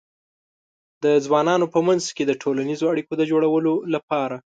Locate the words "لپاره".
3.93-4.35